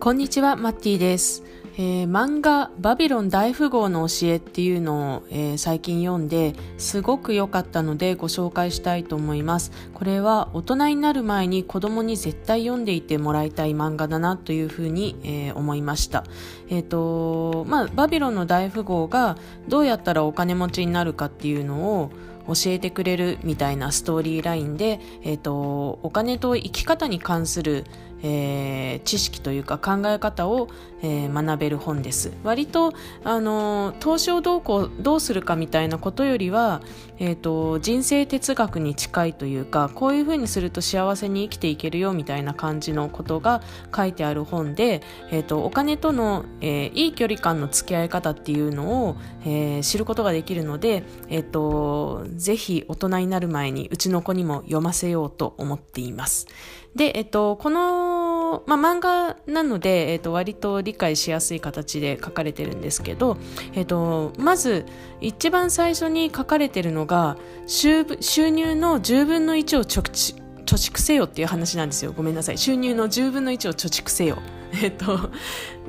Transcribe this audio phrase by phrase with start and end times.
[0.00, 1.42] こんにちは、マッティです。
[1.76, 9.72] えー、漫画バビロン大富豪の教えっていうのを、えー、最近読んですごく良かったのでご紹介したいと思います。
[9.92, 16.24] これは大人になる前に子供に絶対読んでいてもらいたい漫画だなというふうに、えー、思いました。
[16.70, 19.36] えっ、と、まあ、バビロンの大富豪が
[19.68, 22.10] どうやったらお金持ちになるかっていうのを
[22.46, 27.84] 教えてくれるみたいなストーリーラインで、えっ、と、お金と生き方に関する
[28.22, 30.68] えー、知識というか考え方を、
[31.02, 32.32] えー、学べる本です。
[32.44, 32.92] 割と
[33.24, 36.82] あの投資をどうこうどうするかみたいなことよりは、
[37.18, 43.62] えーと、人生哲学に近いというかこういうふうにすると幸せに生きていけるよみたいな感じのことが
[43.94, 56.46] 書いてある本で、えーと、お金との、えー、いい距離感の付き合い方っていうのを、えー、知ることができるので、えーとぜひ大人になる前にうちの子にも読ませようと思っています。
[56.94, 63.36] で、えっと、この、まあ、漫画なので、えっと、割と理解しやすい形で書かれてるんですけど、
[63.74, 64.86] えっと、まず、
[65.20, 67.36] 一番最初に書かれてるのが、
[67.66, 72.12] 収入の10分の1を貯蓄せよっていう話なんですよ。
[72.12, 72.58] ごめんなさい。
[72.58, 74.38] 収入の10分の1を貯蓄せよ。
[74.82, 75.30] えっと、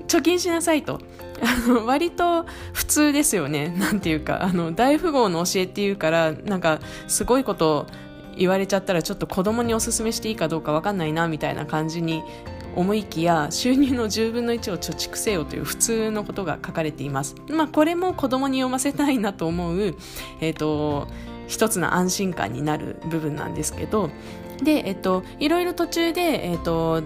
[0.07, 0.99] 貯金しなさいと。
[1.85, 3.69] 割と普通ですよね。
[3.77, 7.87] なんていうか、あの、大富豪の教えっていうから、なんか、すごいこと
[8.37, 12.23] 言われちゃったらちょっと子供におすすめしていいかどうか分かんないなみたいな感じに
[12.75, 17.35] 思いきや収入の10分の1を貯蓄せよという普通のことが書かれています。
[17.49, 19.95] まあこれも子供に読ませたいなと思う、
[20.39, 21.07] え、ー、と、
[21.47, 24.09] 一つの安心感になる部分なんですけど、
[24.63, 27.01] で、えっ、と、いろいろ途中で、えっ、と、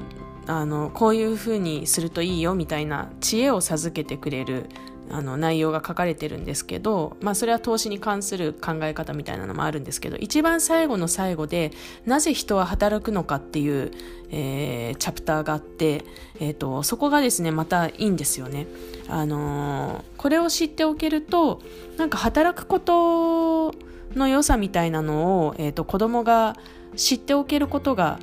[0.47, 4.69] あの、こういうふうにするといいよみたいな知恵を授けてくれる
[5.09, 11.71] あの内容が書かれてるんですけど、まあ、それは投資に関する考え方みたいなのもあるんですけど一番最後の最後で
[12.05, 13.91] なぜ人は働くのかっていう、
[14.31, 16.03] えー、チャプターがあって、
[16.39, 18.67] えーと、そこがですねまたいいんですよね。
[19.07, 21.61] あのー、これを知っておけると
[21.97, 23.73] なんか働くこと
[24.15, 26.55] の良さみたいなのを、えーと子供が
[26.95, 28.19] 知っておけることが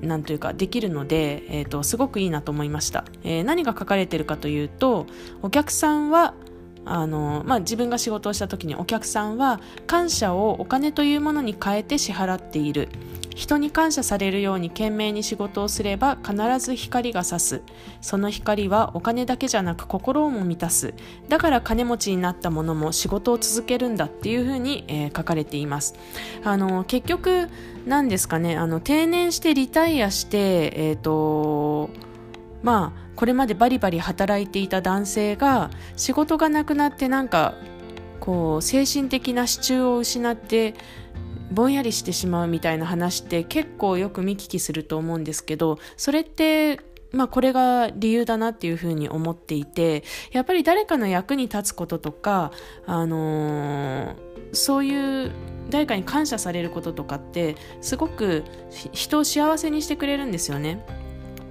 [0.00, 5.06] なんというかできるので、えーと、すごくいいなと思いました、えー、何が書かれてるかというと
[5.42, 6.34] お客さんは
[6.84, 12.88] あの、まあ、自分が仕事をした時にお客さんは感謝をお金というものに変えて支払っている。
[13.34, 17.62] 人に感謝されるように懸命に仕事をすれば必ず光が差す。
[18.00, 20.94] その光はお金だけじゃなく心をも満たす。
[21.28, 25.96] だから金持ちになった者も仕事を続けるんだっていうふうに、えー、書かれています。
[26.44, 27.48] あの結局
[27.86, 28.56] 何ですかね。
[28.56, 31.90] あの定年してリタイアしてえっ、ー、と
[32.64, 37.54] まあこれまでバリバリ働いていた男性が仕事がなくなってなんか
[38.18, 40.74] こう精神的な支柱を失って
[41.52, 46.80] ぼんやりしてしまうみたいな話って結構よく見聞きすると思うんですけどそれって
[47.12, 52.50] まあこれが理由だなっていうふうに思っていてやっぱり誰かの役に立つこととか
[52.86, 54.16] あのー、
[54.52, 55.32] そういう
[55.68, 58.42] 誰かに感謝されることとかってすごく
[58.92, 61.03] 人を幸せにしてくれるんですよね。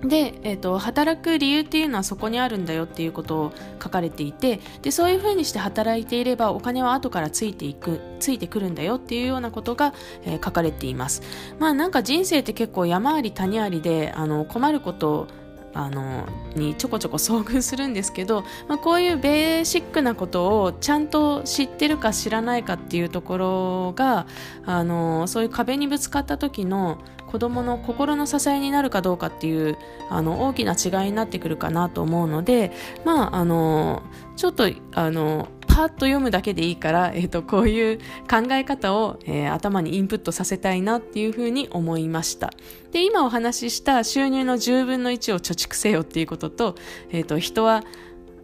[0.04, 9.94] で、えーと、働く理由っていうのはそこにあるんだよっていうことを書かれていてでそういうふうにして働いていればお金は後からついていくついてくるんだよっていうようなことが、
[10.24, 11.22] えー、書かれています。
[11.60, 15.28] まあなんか人生って結構山あり谷ありであの困ること
[15.76, 24.28] あのにちょこちょこ遭遇するんですけど、まあ、こういうベーシックなことをちゃんと知ってるか知らないかっていうところが
[24.66, 27.00] あのそういう壁にぶつかった時の
[27.34, 29.76] 子供の心の支えになるかどうかっていう
[30.12, 32.72] あの大きな違いになってくるかなと思うので
[33.06, 34.04] まああの
[34.36, 37.98] ちょっとあのパッと読むだけでいいから、 えーと、こういう
[38.30, 42.54] 考え方を、えー、頭にインプットさせたいなっていうふうに思いました。
[42.92, 46.76] で今お話しした収入の10分の1を貯蓄せよっていうことと,、
[47.10, 47.84] えーと、人は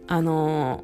[0.08, 0.82] あの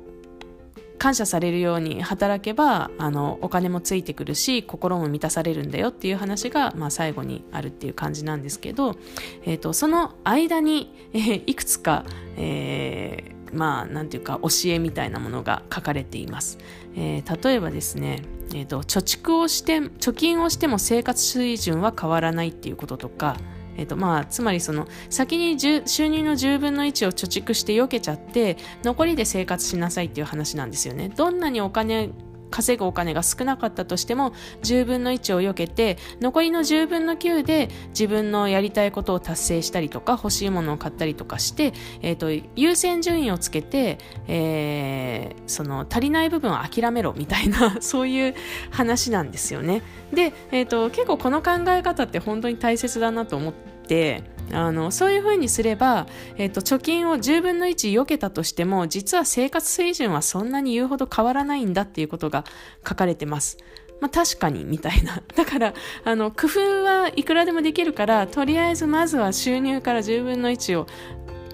[1.07, 8.97] 感謝されるように働けばあのお金もついてくるし心も満たされるんだよっていう話が、まあ、最後にあるっていう感じなんですけど、
[9.45, 12.05] えーと、その間に、えー、いくつか、
[12.37, 16.59] えーまあ、なんていうか教えみたいなものが書かれています。
[16.97, 23.37] えー、例えばですね、えーと、貯蓄をして貯金をしても生活水準は変わらないっていうこととか、
[23.77, 31.11] えっとまあ、つまりその先に収入の10分の1を貯蓄してよけちゃって残りで生活しなさいっていう話なんですよね。
[31.11, 32.11] どんなにお金
[32.51, 34.33] 稼ぐお金が少なかったとしても
[34.63, 41.73] 10分の1をよけて残りの10分の9で自分のやりたいことを達成したりとか欲しいものを買ったりとかして、
[42.03, 43.99] えーと、優先順位をつけて、
[44.29, 48.35] えー、その足りない部分を諦めろみたいな そういう
[48.71, 49.83] 話なんですよね。
[50.13, 56.07] で、えーと、結構この考え方って本当に大切だなと思ってあのそういうふうにすれば、
[56.37, 62.45] えーと、貯金を10分の1避けたとしても実は生活水準はそんなに言うほど変わらないんだっていうことが
[62.87, 63.59] 書かれてます。
[64.01, 65.23] まあ、確かにみたいな。
[65.35, 70.87] だから、あの、工夫はいくらでもできるから、とりあえずまずは収入から10分の1を、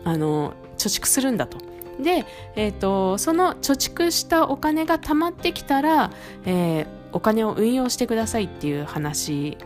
[0.05, 1.59] あの、貯蓄するんだと。
[2.01, 6.11] で、えーと、その貯蓄したお金が貯まってきたら、
[6.45, 9.57] えー、お金を運用してくださいっていう話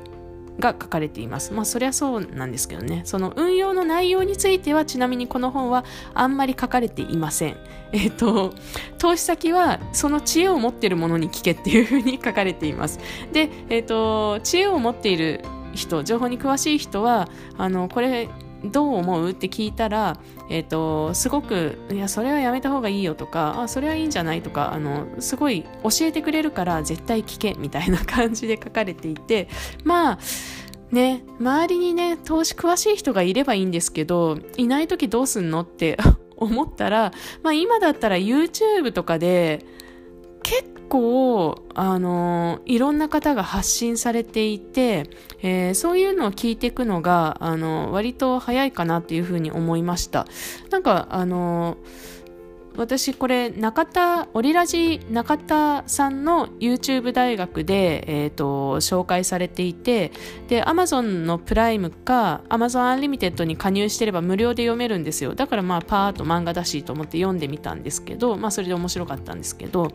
[0.58, 1.52] が書かれています。
[1.52, 3.02] まあそりゃそうなんですけどね。
[3.04, 7.56] その運用の内容についてはちなみにこの本はあんまり書かれていません。
[7.92, 8.54] えっ、と、
[8.98, 12.98] 投資先はその知恵を持っている者に聞けっていうふうに書かれています。
[13.32, 15.42] で、えっ、と、知恵を持っている
[15.74, 18.28] 人、情報に詳しい人は、あの、これ
[18.64, 20.18] どう思うって聞いたら、
[20.50, 29.48] えっ、ー、と、すごく、いや、それはやめた方がいいよとか、あ、それはいいんじゃないとか、あの、すごい教えてくれるから絶対聞けみたいな感じで書かれていて、
[29.84, 30.18] まあ、
[30.90, 35.98] ね、周りにね、投資詳しい人がいればいいんですけど、いない時どうすんのって
[36.36, 37.12] 思ったら、
[37.42, 39.64] まあ今だったら YouTube とかで、
[40.46, 45.10] 結構、あの、いろんな方が発信されていて、
[45.42, 50.24] えー、そういうのを聞いていくのが、あの、割と早いかなっていうふうに思いました。
[50.70, 51.78] なんか、あの、
[52.76, 60.12] 私これ中田オリラジ中田さんの YouTube 大学で、えーと、紹介されていて
[60.48, 65.34] で Amazon のプライムか Amazon Unlimited に加入してれば無料で読めるんですよ。
[65.34, 69.92] だからまあパーッと漫画だしと思って読んでみたんですけどまあそれで面白かったんですけど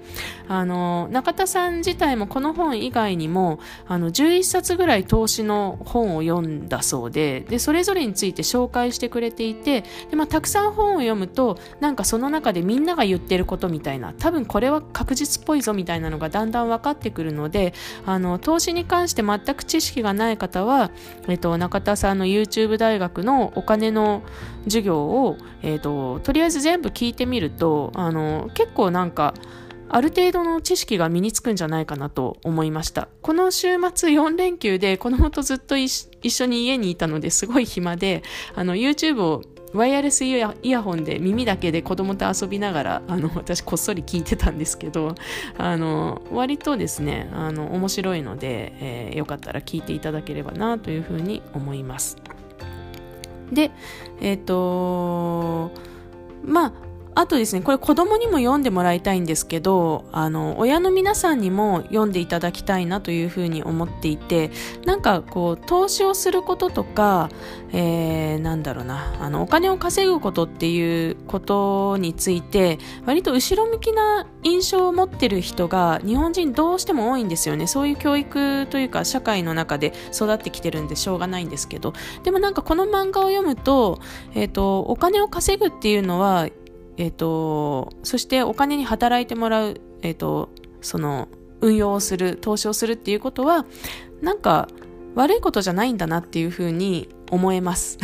[0.47, 17.73] あの中田さん自体もこの本以外にもあの11冊ぐらい投資の本を読んだそうででそれぞれについて紹介してくれていてで、まあ、たくさん本を読むとなんかその中でみんなが言ってることみたいな多分これは確実っぽいぞみたいなのがだんだん分かってくるので
[18.05, 20.89] あの投資に関して全く知識がない方は、
[21.27, 24.23] えっと、中田さんの YouTube 大学のお金の
[24.63, 29.33] 授業を、えっと、とりあえず全部聞いてみるとあの結構なんか
[29.93, 33.09] ある程度の知識が身につくんじゃないかなと思いました。
[33.21, 38.23] この週末4連休で子供とずっと一緒に家にいたのですごい暇で、
[38.55, 39.41] あの YouTube を
[39.73, 45.15] ワイヤレスイヤホンで耳だけで子供と遊びながらあの私こっそり聞いてたんですけど
[45.57, 52.17] あの割とですねあの面白いので、えー、よかったら聞いていただければなというふうに思います。
[53.51, 53.71] で
[54.21, 55.71] えっ、ー、と
[56.43, 56.73] まあ
[57.13, 64.51] あとですね、これ子供にも読んでもらいたいんですけど、あの、親の皆さんにも読んでいただきたいなというふうに思っていて、
[64.85, 67.29] なんかこう、投資をすることとか、
[67.73, 77.67] えー、なんだろうな、あの、お金を稼ぐことっていうことについて、割と後ろ向きな印象を持ってる人が日本人どうしても多いんですよね。
[77.67, 81.93] そういう教育というか社会の中で育ってきてるんでしょうがないんですけど。
[82.23, 83.99] でもなんかこの漫画を読むと、
[84.33, 86.47] えっ、ー、と、お金を稼ぐっていうのは、
[86.97, 90.49] えっ、ー、と、そしてお金に働いてもらう、えっ、ー、と、
[90.81, 91.27] その、
[91.61, 93.65] 運用をする、投資をするっていうことは、
[94.21, 94.67] なんか、
[95.15, 97.97] 悪いことじゃないんだなっていうふうに思えます。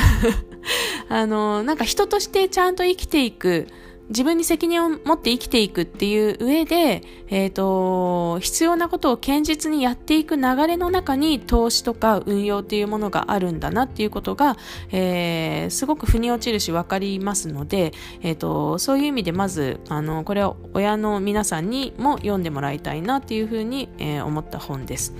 [1.10, 3.68] あの、なんか人としてちゃんと生きていく、
[4.10, 14.56] 自分に責任を持って生きていくっていう上で、えっ、ー、と、必要なことを堅実にやっていく流れの中に投資とか運用っていうものがあるんだなっていうことが、
[14.92, 25.14] えー、すごく腑に落ちるし分かりますので、えっ、ー、と、そういう意味でまず、あの、これは親の皆さんにも読んでもらいたいなっていうふうに、えー、思った本です。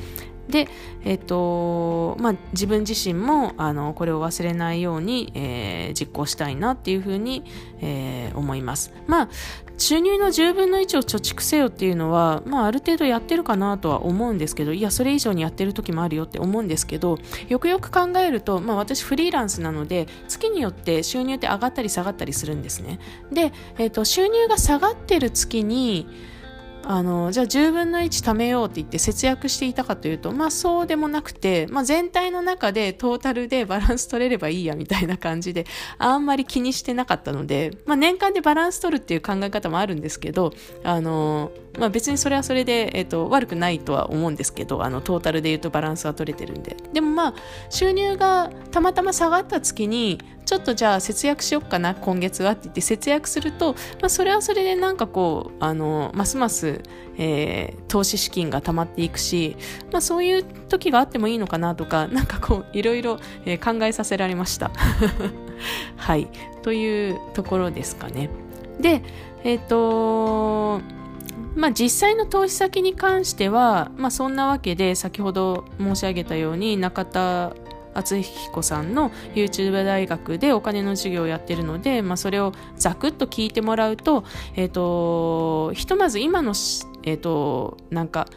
[0.50, 0.68] で、
[1.04, 7.44] えっ、と、まあ、自分自身も、あの、これを忘れないように、えー、実行したいなっていうふうに、
[7.82, 8.94] えー、思います。
[9.08, 9.30] まあ、
[9.78, 23.00] 収入の10分の1を貯蓄せよっていうのは、まあ、ある程度やってるかなとは思うんですけど、いや、それ以上にやってる時もあるよって思うんですけど、よくよく考えると、まあ、私フリーランスなので、月によって収入って上がったり下がったりするんですね。
[23.32, 26.08] で、えっ、と、収入が下がってる月に、
[26.90, 35.66] あのじゃあ10分の1貯めようって言って節約していたかというと、まあそうでもなくて、まあ全体の中でトータルで バランス取れればいいやみたいな感じで、
[35.98, 40.54] あんまり気にしてなかったので、まあ年間でバランス取るっていう考え方もあるんですけど、
[40.86, 46.78] あの、まあ別にそれはそれで、えっ、と、悪くないとは思うんですけど、あの、トータルで言うとバランスは取れてるんで。
[46.94, 47.34] でもまあ、
[47.70, 56.82] 収入がたまたま下がった月に、ちょっとじゃあ節約しよっかな今月はって言って節約すると、まあ、それはそれでなんかこうあのますます、
[57.18, 59.58] えー、投資資金が溜まっていくし、
[59.92, 64.72] まあ、そういう時があってもいいのかなとかなんかこういろいろ、考えさせられました。
[65.98, 66.30] はい。
[66.62, 68.30] というところですかね。
[68.80, 69.04] で
[69.44, 70.82] えっ、ー、と
[71.56, 77.54] まあ、実際の投資先に関しては、まあ、そんなわけで先ほど申し上げたように中田
[77.98, 84.24] 敦彦さんの YouTube 大学でお金の授業をやってるので、まあ、それをざくっと聞いてもらうと、
[84.56, 86.52] え、ー、と、ひとまず今の、
[87.04, 88.28] え、ー、と、なんか、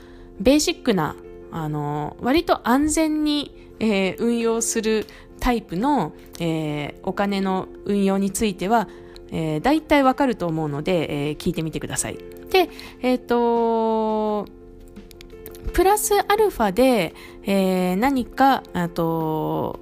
[0.40, 1.16] ベーシックな、
[1.52, 5.06] あの、割と安全に、えー、運用する
[5.40, 8.88] タイプの、え、お金の運用については、
[9.32, 12.18] えー、大体わかると思うので、え、聞いてみてください。
[12.50, 12.68] で、
[13.00, 14.46] えっ、と
[15.72, 17.14] プラスアルファで、
[17.44, 19.80] えー、何か、あと、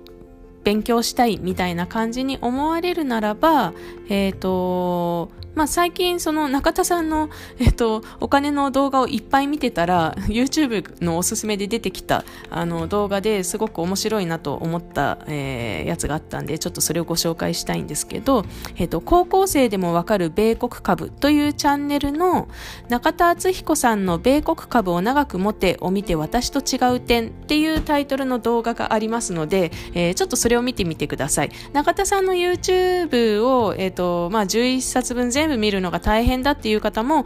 [0.65, 3.73] 勉強したいみたいな感じに思われるならば、
[4.09, 18.45] えっ、ー、と、まあ、最近その中田さんの、えっと、お金の動画をいっぱい見てたら YouTube のおすすめで出てきたあの動画ですごく面白いなと思った、えー、やつがあったんでちょっとそれをご紹介したいんですけど、
[18.77, 22.47] えっと、高校生でもわかる米国株というチャンネルの
[22.89, 31.51] 中田敦彦さんの米国株を長く持てを見て私と違う点っていうタイトルの動画がありますので、えー、ちょっとそれを見てみてください。
[31.73, 37.25] 中田さんの YouTube を、えっとまあ、11冊分全部見るのが大変だっていう方も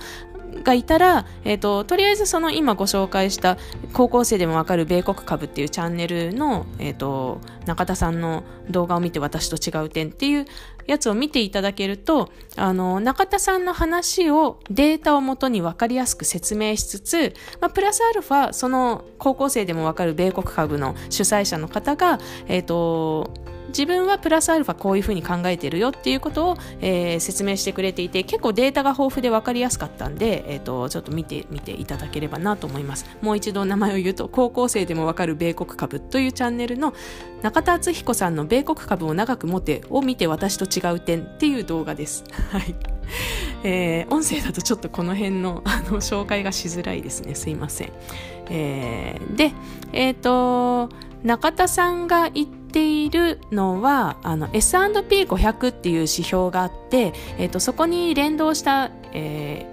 [0.62, 3.56] がいたら、え、ー、と、とりあえずその今ご紹介した
[3.92, 10.46] 高校生でもわかる米国株っていうチャンネルの、え、ー、と、中田さんの動画を見て私と違う点っていう
[10.86, 23.30] やつを見ていただけると、あの、中田さんの話をデータをもとにわかりやすく説明しつつ、まあ、プラスアルファ、その高校生でもわかる米国株の主催者の方が、えっ、ー、と、
[23.72, 33.06] 自分はプラスアルファこういうふうに考えてるよっていうことを、えー、説明してくれていて結構データが豊富で分かりやすかったんで、えーと、ちょっと見てみていただければなと思います。
[33.22, 36.94] もう一度名前を言うと高校生でも分かる米国株というチャンネルの
[37.42, 42.24] 中田敦彦さんの米国株を長く持てを見て私と違う点っていう動画です。
[42.52, 42.74] はい。
[43.64, 47.34] えー、音声だとちょっとこの辺のあの紹介がしづらいですね。
[47.34, 47.92] すいません、
[48.48, 49.52] えー、で
[49.92, 50.88] えっ、ー、と
[51.22, 59.70] 中田さんが言ってているのはあの S&P500 っていう指標があって、えーと、そこに連動した、え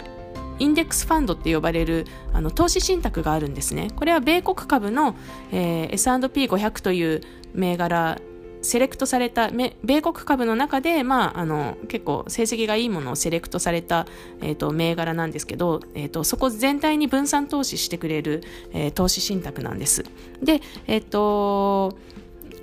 [0.60, 3.90] ー、インデックスファンドって呼ばれるあの投資信託があるんですね。
[3.96, 5.16] これは米国株の、
[5.52, 7.22] えー、S&P500 という
[7.54, 8.20] 銘柄
[8.62, 14.06] セレクトされた米国株の中で、まあ、あの結構成績がいいものをセレクトされた、
[14.42, 20.04] えーと、銘柄なんですけど、えーと、そこ全体に分散投資してくれる、えー、投資信託なんです。
[20.42, 21.98] で、えっ、と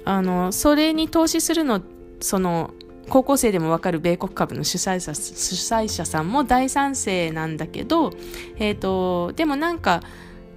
[0.06, 1.82] あのそれに投資するの
[2.20, 2.72] その
[3.10, 8.10] 高校生でもわかる米国株の主催者主催者さんも大賛成なんだけど、
[8.56, 10.00] えーとでもなんか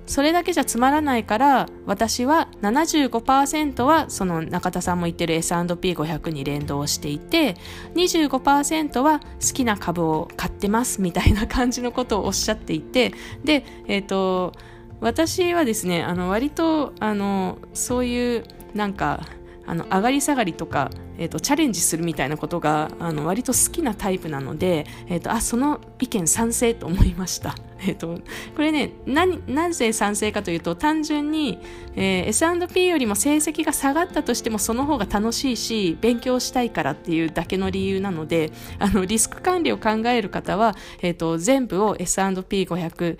[0.09, 7.55] それだけじゃつまらないから私は75%はその中田さんも言ってる S&P500 に連動していて
[7.93, 13.13] 25%は好きな株を買ってますみたいな感じのことをおっしゃっていて
[13.43, 14.53] で、えっ、ー、と
[15.01, 19.25] 私はですねあの割とあのそういうなんか
[19.69, 20.89] あの上がり下がりとか、
[21.19, 27.53] えーと、チャレンジするみたいなことがあの割と好きなタイプなので、えーと、あその意見賛成と思いました。
[27.85, 28.19] えと、
[28.55, 31.59] これねなぜ賛成かというと単純に、
[31.95, 43.17] えー、S&P よりも成績が下がったとしてもその方が楽しいし勉強したいからっていうだけの理由なのであのリスク管理を考える方は、えー、と全部を S&P500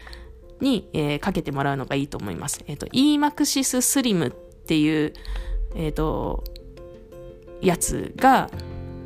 [0.62, 2.64] に、えー、かけてもらうのがいいと思います。
[2.68, 5.14] えっ、ー、と EMAXIS SLIM っていう
[5.76, 6.44] えっ、ー、と、
[7.62, 8.50] やつが、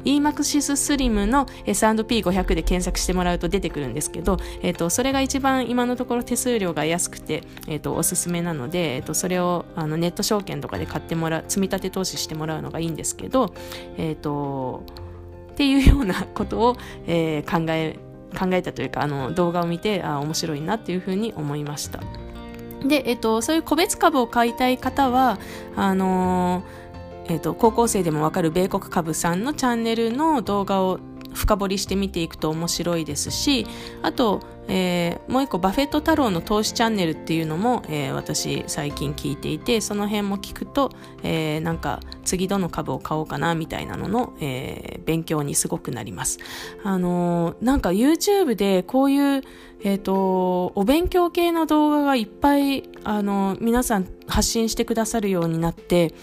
[0.05, 13.53] EMAXIS SLIM の S&P500 で検索してもらうと出てくるんですけど、えっ、ー、と、それが一番今のところ手数料が安くて、えっ、ー、と、おすすめなので、えっ、と、それをあのネット証券とかで買ってもらう、積み立て投資してもらうのがいいんですけど、
[13.98, 14.83] えっ、と、
[15.51, 18.00] っていうようなことを、え考え、
[18.34, 22.00] 考えたというか、あの、動画を見て、あ面白いなっていうふうに思いました。
[22.86, 25.40] で、えっと、そういう個別株を買いたい方は、
[25.75, 31.00] あのー、えっと、高校生でもわかる米国株さんのチャンネルの動画を
[31.34, 33.66] 深掘りして見ていくと面白いですし、
[34.02, 40.90] あと、えー、もう一個バフェット太郎の投資チャンネルっていうのも、えー、私最近聞いていてその辺も聞くと、
[41.22, 46.40] えー、なんか次どの株を買おうかなみたいなのの、えー、勉強にすごくなります。
[46.84, 49.42] あのー、なんか YouTube でこういう
[49.84, 56.13] えっ、ー、とお勉強系の動画がいっぱいあの皆さん発信してくださるようになって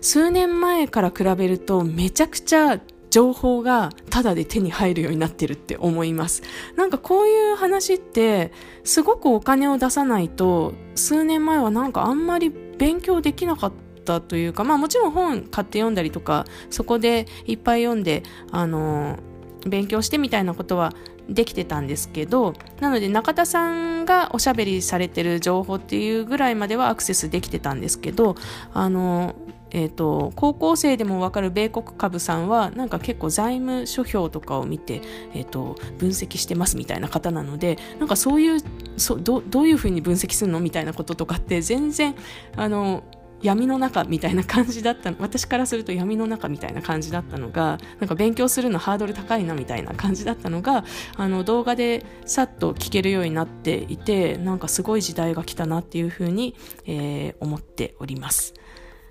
[0.00, 6.42] 数年前から比べるとめちゃくちゃ情報がタダで手に入るようになってるって思います。
[6.76, 8.52] なんかこういう話って
[8.84, 13.72] すごくお金を出さないと数年前はなんかあんまり勉強できなかっ
[14.04, 19.18] たというか、まあもちろん本買って読んだりとか、そこでいっぱい読んで、あの
[19.66, 20.92] 勉強してみたいなことは
[21.28, 28.34] できてたんですけどなので中田さんがおしゃべりされてる情報っていうぐらいまではアクセスできてたんですけど
[28.72, 29.36] あの
[29.72, 35.02] えーと、高校生でもわかる米国株さんはなんか結構財務諸表とかを見て、
[35.34, 38.60] えーと、分析してますみたいな方なのでなんかそういう
[38.96, 42.14] そどどういうふうに分析するのみたいなこととかって全然
[42.56, 43.04] あの
[43.42, 50.84] 闇の中みたいな感じだった私からすると闇の中みたいな感じだったのがなんか勉強するのハードル高いなみたいな感じだったのが
[51.16, 58.54] あの動画でさっと聞けるようになっていてなんかすごい時代が来たなっていうふうに、えー、思っております。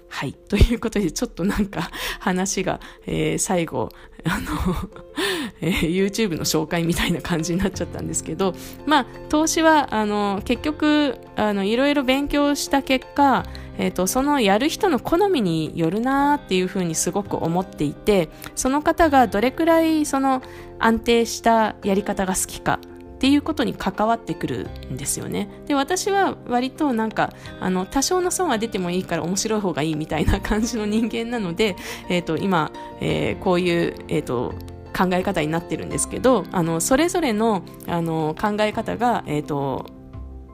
[0.10, 0.34] はい。
[0.50, 1.90] ということで、ちょっとなんか
[2.20, 3.90] 話が、えー、最後、
[4.26, 4.90] あの
[5.62, 8.54] えー、YouTube の紹介みたいな感じになっちゃったんですけど、
[8.86, 13.46] まあ、投資は、あの、結局、あの、いろいろ勉強した結果、
[13.78, 20.42] えっ、ー、と、そのやる人の好みによるなっていうふうにすごく思っていて、その方がどれくらいその
[20.80, 22.80] 安定したやり方が好きか
[23.20, 25.50] っていうことに関わってくるんですよね。
[25.68, 31.76] で、私は割となんか、あの、多少の損は出てもいいから面白い方がいいみたいな感じの人間なので、
[32.08, 32.72] え、ー、と、今、
[33.02, 34.54] えー、こういう、え、ー、と、
[34.98, 39.86] 考え方になってるんですけど、あの、それぞれの、あの、考え方が、えっ、と、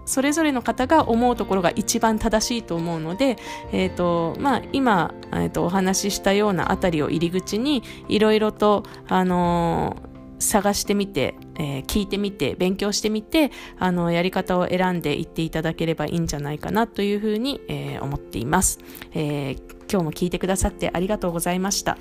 [0.08, 3.38] それぞれの方が思うところが一番正しいと思うので、
[3.74, 9.98] えっ、と、まあ、今、えっ、と、お話ししたようなあたりを入り口に、いろいろと、あの
[10.40, 18.80] 探してみて、えー、聞いてみて、勉強してみて、あの、やり方を選んでいっていただければいいんじゃないかなというふうに、えー、思っています、
[19.14, 19.58] えー、
[19.90, 21.98] 今日も聞いてくださってありがとうございました。